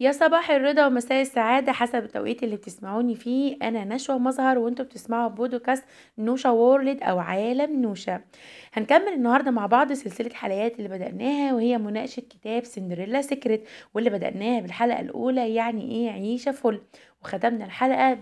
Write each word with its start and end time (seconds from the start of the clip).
يا 0.00 0.12
صباح 0.12 0.50
الرضا 0.50 0.86
ومساء 0.86 1.22
السعادة 1.22 1.72
حسب 1.72 2.04
التوقيت 2.04 2.42
اللي 2.42 2.56
بتسمعوني 2.56 3.14
فيه 3.14 3.56
أنا 3.62 3.84
نشوى 3.84 4.18
مظهر 4.18 4.58
وأنتوا 4.58 4.84
بتسمعوا 4.84 5.28
بودكاست 5.28 5.84
نوشا 6.18 6.50
world 6.50 7.02
أو 7.02 7.18
عالم 7.18 7.82
نوشا. 7.82 8.20
هنكمل 8.72 9.08
النهاردة 9.08 9.50
مع 9.50 9.66
بعض 9.66 9.92
سلسلة 9.92 10.30
حلقات 10.34 10.78
اللي 10.78 10.88
بدأناها 10.88 11.54
وهي 11.54 11.78
مناقشة 11.78 12.20
كتاب 12.20 12.64
سندريلا 12.64 13.22
secret 13.22 13.68
واللي 13.94 14.10
بدأناها 14.10 14.60
بالحلقة 14.60 15.00
الأولى 15.00 15.54
يعني 15.54 15.90
إيه 15.90 16.10
عيشة 16.10 16.52
فل. 16.52 16.80
وختمنا 17.22 17.64
الحلقة 17.64 18.14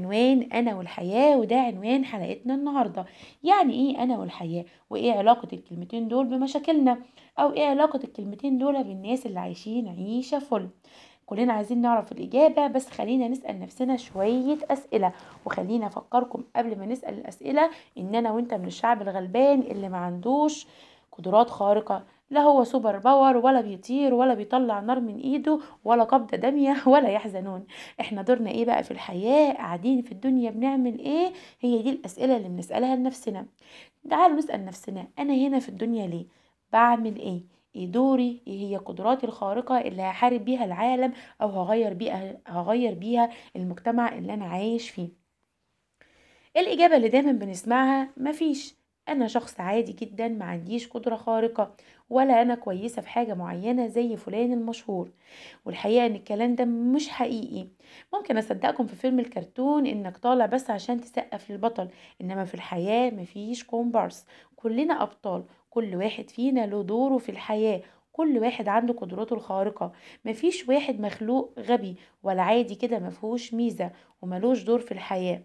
بعنوان 0.00 0.42
أنا 0.42 0.74
والحياة 0.74 1.36
وده 1.38 1.56
عنوان 1.60 2.04
حلقتنا 2.04 2.54
النهاردة. 2.54 3.04
يعني 3.44 3.74
إيه 3.74 4.02
أنا 4.02 4.18
والحياة؟ 4.18 4.64
وإيه 4.90 5.12
علاقة 5.12 5.48
الكلمتين 5.52 6.08
دول 6.08 6.26
بمشاكلنا؟ 6.26 6.98
أو 7.38 7.52
إيه 7.52 7.66
علاقة 7.66 8.00
الكلمتين 8.04 8.58
دول 8.58 8.84
بالناس 8.84 9.26
اللي 9.26 9.40
عايشين 9.40 9.88
عيشة 9.88 10.38
فل 10.38 10.68
كلنا 11.26 11.52
عايزين 11.52 11.80
نعرف 11.80 12.12
الإجابة 12.12 12.66
بس 12.66 12.90
خلينا 12.90 13.28
نسأل 13.28 13.60
نفسنا 13.60 13.96
شوية 13.96 14.58
أسئلة. 14.70 15.12
وخلينا 15.46 15.86
أفكركم 15.86 16.42
قبل 16.56 16.78
ما 16.78 16.86
نسأل 16.86 17.14
الأسئلة 17.18 17.70
إن 17.98 18.14
أنا 18.14 18.32
وإنت 18.32 18.54
من 18.54 18.66
الشعب 18.66 19.02
الغلبان 19.02 19.60
اللي 19.60 19.88
ما 19.88 19.98
عندوش 19.98 20.66
قدرات 21.12 21.50
خارقة 21.50 22.04
لا 22.30 22.40
هو 22.40 22.64
super 22.64 22.98
power 22.98 23.36
ولا 23.36 23.60
بيطير 23.60 24.14
ولا 24.14 24.34
بيطلع 24.34 24.80
نار 24.80 25.00
من 25.00 25.18
إيده 25.18 25.60
ولا 25.84 26.04
قبضة 26.04 26.36
دامية 26.36 26.76
ولا 26.86 27.08
يحزنون. 27.08 27.66
إحنا 28.00 28.22
دورنا 28.22 28.50
إيه 28.50 28.64
بقى 28.64 28.82
في 28.84 28.90
الحياة؟ 28.90 29.52
قاعدين 29.54 30.02
في 30.02 30.12
الدنيا 30.12 30.50
بنعمل 30.50 30.98
إيه؟ 30.98 31.32
هي 31.60 31.82
دي 31.82 31.90
الأسئلة 31.90 32.36
اللي 32.36 32.48
بنسألها 32.48 32.96
لنفسنا. 32.96 33.46
تعالوا 34.10 34.36
نسأل 34.36 34.64
نفسنا 34.64 35.08
أنا 35.18 35.34
هنا 35.34 35.58
في 35.60 35.68
الدنيا 35.68 36.06
ليه؟ 36.06 36.26
بعمل 36.72 37.16
إيه؟ 37.18 37.40
إيه 37.76 37.86
دوري؟ 37.86 38.42
إيه 38.46 38.60
هي 38.72 38.76
قدراتي 38.76 39.26
الخارقة 39.26 39.80
اللي 39.80 40.02
هحارب 40.02 40.44
بيها 40.44 40.64
العالم 40.64 41.12
أو 41.42 41.48
هغير 41.48 41.94
بيها 41.94 42.38
هغير 42.46 42.94
بيها 42.94 43.30
المجتمع 43.56 44.18
اللي 44.18 44.34
أنا 44.34 44.44
عايش 44.46 44.90
فيه؟ 44.90 45.08
الإجابة 46.56 46.96
اللي 46.96 47.08
دايما 47.08 47.32
بنسمعها 47.32 48.08
مفيش. 48.16 48.74
أنا 49.08 49.26
شخص 49.26 49.60
عادي 49.60 49.92
جدا 49.92 50.28
ما 50.28 50.44
عنديش 50.44 50.88
قدرة 50.88 51.16
خارقة. 51.16 51.76
ولا 52.10 52.42
أنا 52.42 52.54
كويسة 52.54 53.02
في 53.02 53.08
حاجة 53.08 53.34
معينة 53.34 53.86
زي 53.86 54.16
فلان 54.16 54.52
المشهور. 54.52 55.10
والحقيقة 55.64 56.06
إن 56.06 56.14
الكلام 56.14 56.54
ده 56.54 56.64
مش 56.64 57.08
حقيقي. 57.08 57.68
ممكن 58.14 58.38
أصدقكم 58.38 58.86
في 58.86 58.96
فيلم 58.96 59.20
الكرتون 59.20 59.86
إنك 59.86 60.16
طالع 60.16 60.46
بس 60.46 60.70
عشان 60.70 61.00
تسقف 61.00 61.50
للبطل 61.50 61.88
إنما 62.20 62.44
في 62.44 62.54
الحياة 62.54 63.10
مفيش 63.10 63.64
كومبارس. 63.64 64.26
كلنا 64.56 65.02
أبطال. 65.02 65.44
كل 65.70 65.96
واحد 65.96 66.30
فينا 66.30 66.66
له 66.66 66.82
دوره 66.82 67.18
في 67.18 67.28
الحياة. 67.28 67.82
كل 68.12 68.38
واحد 68.38 68.68
عنده 68.68 68.94
قدراته 68.94 69.34
الخارقة. 69.34 69.92
مفيش 70.24 70.68
واحد 70.68 71.00
مخلوق 71.00 71.54
غبي 71.58 71.96
ولا 72.22 72.42
عادي 72.42 72.74
كده 72.74 72.98
مفهوش 72.98 73.54
ميزة 73.54 73.90
وملوش 74.22 74.62
دور 74.62 74.78
في 74.80 74.92
الحياة. 74.92 75.42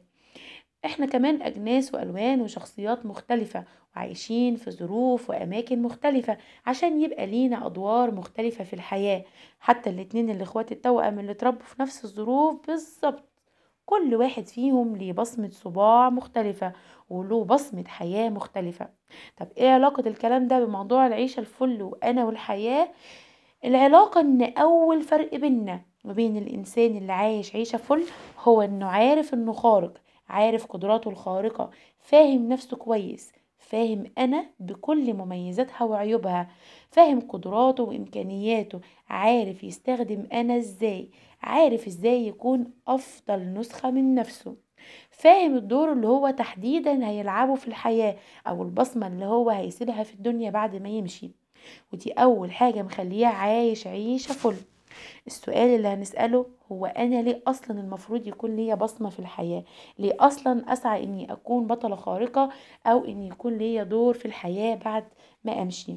إحنا 0.85 1.05
كمان 1.05 1.41
أجناس 1.41 1.93
وألوان 1.93 2.41
وشخصيات 2.41 3.05
مختلفة 3.05 3.63
وعايشين 3.95 4.55
في 4.55 4.71
ظروف 4.71 5.29
وأماكن 5.29 5.81
مختلفة 5.81 6.37
عشان 6.65 7.01
يبقى 7.01 7.25
لينا 7.27 7.65
أدوار 7.67 8.11
مختلفة 8.11 8.63
في 8.63 8.73
الحياة. 8.73 9.23
حتى 9.59 9.89
الاتنين 9.89 10.29
الاخوات 10.29 10.71
التوأم 10.71 11.19
اللي 11.19 11.31
اتربوا 11.31 11.65
في 11.65 11.81
نفس 11.81 12.05
الظروف 12.05 12.67
بالظبط. 12.67 13.23
كل 13.85 14.15
واحد 14.15 14.47
فيهم 14.47 14.95
ليه 14.95 15.13
بصمة 15.13 15.49
صباع 15.49 16.09
مختلفة 16.09 16.73
وله 17.09 17.43
بصمة 17.43 17.83
حياة 17.87 18.29
مختلفة. 18.29 18.89
طب 19.37 19.47
إيه 19.57 19.69
علاقة 19.69 20.07
الكلام 20.09 20.47
ده 20.47 20.65
بموضوع 20.65 21.07
العيشة 21.07 21.39
الفل 21.39 21.81
وأنا 21.83 22.25
والحياة؟ 22.25 22.89
العلاقة 23.65 24.21
إن 24.21 24.43
أول 24.43 25.01
فرق 25.01 25.35
بينا 25.35 25.81
وبين 26.05 26.37
الإنسان 26.37 26.97
اللي 26.97 27.13
عايش 27.13 27.55
عيشة 27.55 27.77
فل 27.77 28.03
هو 28.43 28.61
إنه 28.61 28.85
عارف 28.85 29.33
إنه 29.33 29.53
خارق 29.53 29.93
عارف 30.29 30.65
قدراته 30.65 31.09
الخارقة 31.09 31.69
فاهم 31.99 32.49
نفسه 32.49 32.77
كويس 32.77 33.31
فاهم 33.57 34.03
أنا 34.17 34.45
بكل 34.59 35.13
مميزاتها 35.13 35.83
وعيوبها 35.83 36.49
فاهم 36.89 37.19
قدراته 37.21 37.83
وإمكانياته 37.83 38.79
عارف 39.09 39.63
يستخدم 39.63 40.27
أنا 40.33 40.57
إزاي 40.57 41.09
عارف 41.41 41.87
إزاي 41.87 42.27
يكون 42.27 42.71
أفضل 42.87 43.53
نسخة 43.53 43.91
من 43.91 44.15
نفسه 44.15 44.55
فاهم 45.09 45.55
الدور 45.55 45.91
اللي 45.91 46.07
هو 46.07 46.29
تحديدا 46.29 47.07
هيلعبه 47.07 47.55
في 47.55 47.67
الحياة 47.67 48.15
أو 48.47 48.63
البصمة 48.63 49.07
اللي 49.07 49.25
هو 49.25 49.49
هيسيبها 49.49 50.03
في 50.03 50.13
الدنيا 50.13 50.49
بعد 50.51 50.75
ما 50.75 50.89
يمشي 50.89 51.31
ودي 51.93 52.11
أول 52.11 52.51
حاجة 52.51 52.81
مخليه 52.81 53.27
عايش 53.27 53.87
عيشة 53.87 54.33
فل 54.33 54.55
السؤال 55.27 55.75
اللي 55.75 55.87
هنسأله 55.87 56.45
هو 56.71 56.85
أنا 56.85 57.21
ليه 57.21 57.41
أصلا 57.47 57.79
المفروض 57.79 58.27
يكون 58.27 58.55
ليا 58.55 58.75
بصمة 58.75 59.09
في 59.09 59.19
الحياة؟ 59.19 59.63
ليه 59.99 60.13
أصلا 60.19 60.73
أسعى 60.73 61.03
إني 61.03 61.31
أكون 61.31 61.67
بطلة 61.67 61.95
خارقة 61.95 62.49
أو 62.85 63.05
إني 63.05 63.27
يكون 63.27 63.57
ليا 63.57 63.83
دور 63.83 64.13
في 64.13 64.25
الحياة 64.25 64.75
بعد 64.75 65.05
ما 65.43 65.61
أمشي؟ 65.61 65.95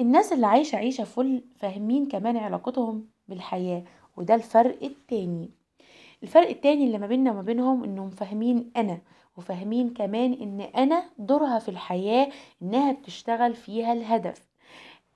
الناس 0.00 0.32
اللي 0.32 0.46
عايشة 0.46 0.76
عيشة 0.76 1.04
فل 1.04 1.44
فاهمين 1.56 2.08
كمان 2.08 2.36
علاقتهم 2.36 3.08
بالحياة 3.28 3.84
وده 4.16 4.34
الفرق 4.34 4.78
التاني. 4.82 5.50
الفرق 6.22 6.48
التاني 6.48 6.86
اللي 6.86 6.98
ما 6.98 7.06
بيننا 7.06 7.30
وما 7.30 7.42
بينهم 7.42 7.84
إنهم 7.84 8.10
فاهمين 8.10 8.70
أنا 8.76 8.98
وفاهمين 9.36 9.94
كمان 9.94 10.32
إن 10.32 10.60
أنا 10.60 11.04
دورها 11.18 11.58
في 11.58 11.68
الحياة 11.68 12.28
إنها 12.62 12.92
بتشتغل 12.92 13.54
فيها 13.54 13.92
الهدف. 13.92 14.46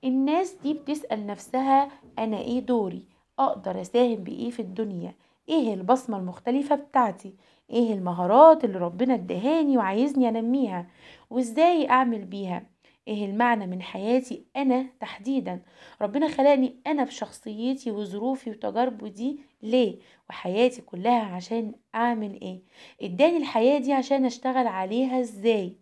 الناس 0.03 0.53
دي 0.63 0.73
بتسأل 0.73 1.25
نفسها 1.27 1.91
أنا 2.19 2.37
إيه 2.37 2.59
دوري؟ 2.59 3.05
أقدر 3.39 3.81
أساهم 3.81 4.15
بإيه 4.15 4.49
في 4.49 4.59
الدنيا؟ 4.61 5.15
إيه 5.49 5.73
البصمة 5.73 6.17
المختلفة 6.17 6.75
بتاعتي؟ 6.75 7.33
إيه 7.69 7.93
المهارات 7.93 8.65
اللي 8.65 8.77
ربنا 8.79 9.13
ادهاني 9.13 9.77
وعايزني 9.77 10.29
أنميها؟ 10.29 10.87
وإزاي 11.29 11.89
أعمل 11.89 12.25
بيها؟ 12.25 12.63
إيه 13.07 13.25
المعنى 13.25 13.67
من 13.67 13.81
حياتي 13.81 14.45
أنا 14.55 14.85
تحديدا؟ 14.99 15.61
ربنا 16.01 16.27
خلقني 16.27 16.75
أنا 16.87 17.03
بشخصيتي 17.03 17.91
وظروفي 17.91 18.49
وتجاربي 18.49 19.09
دي 19.09 19.39
ليه؟ 19.61 19.99
وحياتي 20.29 20.81
كلها 20.81 21.23
عشان 21.35 21.71
أعمل 21.95 22.41
إيه؟ 22.41 22.59
إداني 23.01 23.37
الحياة 23.37 23.79
دي 23.79 23.93
عشان 23.93 24.25
أشتغل 24.25 24.67
عليها 24.67 25.19
إزاي؟ 25.19 25.77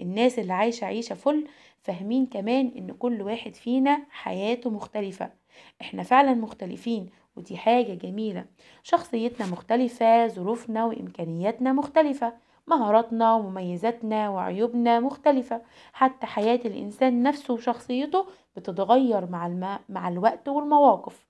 الناس 0.00 0.38
اللي 0.38 0.52
عايشة 0.52 0.84
عيشة 0.84 1.14
فل 1.14 1.46
فاهمين 1.82 2.26
كمان 2.26 2.72
إن 2.76 2.92
كل 2.92 3.22
واحد 3.22 3.54
فينا 3.54 4.02
حياته 4.10 4.70
مختلفة. 4.70 5.30
إحنا 5.80 6.02
فعلا 6.02 6.34
مختلفين 6.34 7.10
ودي 7.36 7.56
حاجة 7.56 7.94
جميلة. 7.94 8.44
شخصيتنا 8.82 9.46
مختلفة 9.46 10.26
ظروفنا 10.28 10.84
وإمكانياتنا 10.84 11.72
مختلفة. 11.72 12.32
مهاراتنا 12.66 13.34
ومميزاتنا 13.34 14.28
وعيوبنا 14.28 15.00
مختلفة. 15.00 15.62
حتى 15.92 16.26
حياة 16.26 16.60
الإنسان 16.64 17.22
نفسه 17.22 17.54
وشخصيته 17.54 18.26
بتتغير 18.56 19.26
مع, 19.30 19.46
الم... 19.46 19.78
مع 19.88 20.08
الوقت 20.08 20.48
والمواقف. 20.48 21.26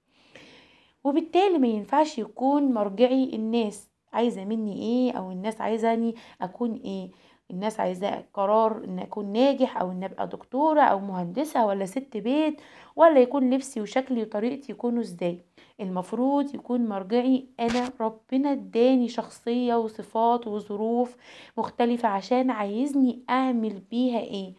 وبالتالي 1.05 1.59
ما 1.59 1.69
ينفعش 1.69 2.19
يكون 2.19 2.73
مرجعي 2.73 3.31
الناس 3.35 3.91
عايزة 4.13 4.45
مني 4.45 4.83
إيه 4.83 5.13
أو 5.13 5.31
الناس 5.31 5.61
عايزاني 5.61 6.15
أكون 6.41 6.75
إيه. 6.75 7.11
الناس 7.51 7.81
عايزاه 7.81 8.25
قرار 8.35 8.85
إن 8.85 8.99
أكون 8.99 9.33
ناجح 9.33 9.77
أو 9.81 9.91
إن 9.93 10.05
أبقى 10.05 10.27
دكتورة 10.29 10.81
أو 10.81 10.99
مهندسة 11.01 11.67
ولا 11.67 11.85
ست 11.87 12.17
بيت 12.17 12.61
ولا 12.97 13.21
يكون 13.21 13.51
لبسي 13.55 13.81
وشكلي 13.81 14.23
وطريقتي 14.23 14.73
يكونوا 14.73 15.01
إزاي. 15.03 15.39
المفروض 15.81 16.55
يكون 16.55 16.89
مرجعي 16.89 17.47
أنا 17.61 17.91
ربنا 18.01 18.53
إداني 18.53 19.09
شخصية 19.09 19.75
وصفات 19.75 20.47
وظروف 20.47 21.17
مختلفة 21.59 22.09
عشان 22.09 22.51
عايزني 22.51 23.23
أعمل 23.31 23.83
بيها 23.91 24.21
إيه. 24.21 24.55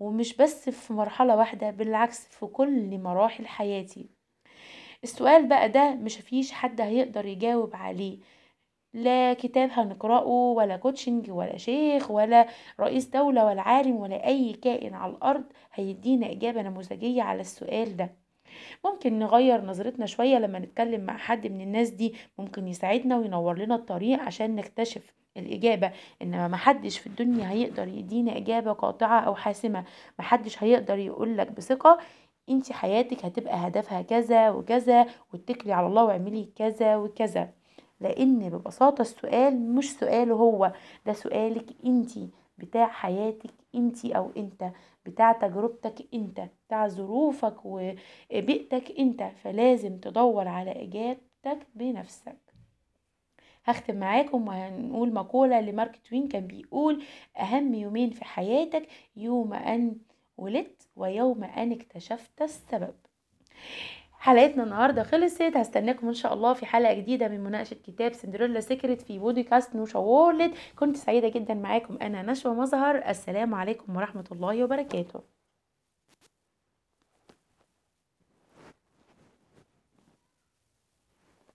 ومش 0.00 0.36
بس 0.36 0.68
في 0.70 0.92
مرحلة 0.92 1.36
واحدة 1.36 1.70
بالعكس 1.70 2.26
في 2.28 2.46
كل 2.46 2.98
مراحل 2.98 3.46
حياتي. 3.46 4.06
السؤال 5.04 5.48
بقى 5.48 5.68
ده 5.68 5.94
مش 5.94 6.16
فيش 6.16 6.52
حد 6.52 6.80
هيقدر 6.80 7.26
يجاوب 7.26 7.76
عليه. 7.76 8.18
لا 8.94 9.32
كتاب 9.34 9.70
هنقرأه 9.72 10.26
ولا 10.26 10.76
كوتشنج 10.76 11.30
ولا 11.30 11.56
شيخ 11.56 12.10
ولا 12.10 12.46
رئيس 12.80 13.06
دولة 13.08 13.44
ولا 13.46 13.62
عالم 13.62 13.96
ولا 13.96 14.26
أي 14.26 14.52
كائن 14.52 14.94
على 14.94 15.12
الأرض 15.12 15.44
هيدينا 15.74 16.32
إجابة 16.32 16.62
نموذجية 16.62 17.22
على 17.22 17.40
السؤال 17.40 17.96
ده. 17.96 18.14
ممكن 18.84 19.18
نغير 19.18 19.64
نظرتنا 19.64 20.06
شوية 20.06 20.38
لما 20.38 20.58
نتكلم 20.58 21.00
مع 21.00 21.16
حد 21.16 21.46
من 21.46 21.60
الناس 21.60 21.90
دي 21.90 22.14
ممكن 22.38 22.68
يساعدنا 22.68 23.18
وينور 23.18 23.58
لنا 23.58 23.74
الطريق 23.74 24.20
عشان 24.20 24.54
نكتشف 24.54 25.14
الإجابة. 25.36 25.92
إنما 26.22 26.48
محدش 26.48 26.98
في 26.98 27.06
الدنيا 27.06 27.50
هيقدر 27.50 27.88
يدينا 27.88 28.36
إجابة 28.36 28.72
قاطعة 28.72 29.20
أو 29.20 29.34
حاسمة. 29.34 29.84
محدش 30.18 30.62
هيقدر 30.62 30.98
يقولك 30.98 31.50
بثقة 31.52 31.98
انت 32.48 32.72
حياتك 32.72 33.24
هتبقى 33.24 33.68
هدفها 33.68 34.02
كذا 34.02 34.50
وكذا 34.50 35.06
واتكلي 35.32 35.72
على 35.72 35.86
الله 35.86 36.04
واعملي 36.04 36.48
كذا 36.56 36.96
وكذا. 36.96 37.63
لأن 38.00 38.48
ببساطة 38.50 39.02
السؤال 39.02 39.74
مش 39.74 39.92
سؤاله 39.98 40.34
هو 40.34 40.72
ده 41.06 41.12
سؤالك 41.12 41.66
انتي 41.84 42.28
بتاع 42.58 42.86
حياتك 42.88 43.50
انتي 43.74 44.16
أو 44.16 44.30
أنت 44.36 44.70
بتاع 45.06 45.32
تجربتك 45.32 46.06
أنت 46.14 46.40
بتاع 46.66 46.88
ظروفك 46.88 47.56
وبيئتك 47.64 48.98
أنت. 48.98 49.22
فلازم 49.42 49.98
تدور 49.98 50.48
على 50.48 50.70
إجابتك 50.82 51.66
بنفسك. 51.74 52.36
هختم 53.64 53.96
معاكم 53.96 54.48
وهنقول 54.48 55.12
مقولة 55.14 55.60
لمارك 55.60 56.00
توين 56.08 56.28
كان 56.28 56.46
بيقول 56.46 57.02
أهم 57.40 57.74
يومين 57.74 58.10
في 58.10 58.24
حياتك 58.24 58.88
يوم 59.16 59.54
أن 59.54 59.96
ولدت 60.38 60.88
ويوم 60.96 61.44
أن 61.44 61.72
اكتشفت 61.72 62.42
السبب. 62.42 62.94
حلقتنا 64.24 64.62
النهارده 64.62 65.02
خلصت. 65.02 65.56
هستناكم 65.56 66.08
إن 66.08 66.14
شاء 66.14 66.34
الله 66.34 66.52
في 66.52 66.66
حلقة 66.66 66.94
جديدة 66.94 67.28
من 67.28 67.40
مناقشة 67.40 67.74
كتاب 67.74 68.12
سندريلا 68.12 68.60
سيكريت 68.60 69.02
في 69.02 69.18
بودكاست 69.18 69.76
نوشا 69.76 69.98
وورلد. 69.98 70.54
كنت 70.76 70.96
سعيدة 70.96 71.28
جدا 71.28 71.54
معاكم 71.54 71.98
أنا 72.02 72.22
نشوى 72.22 72.54
مظهر. 72.54 73.08
السلام 73.08 73.54
عليكم 73.54 73.96
ورحمة 73.96 74.24
الله 74.32 74.64
وبركاته. 74.64 75.20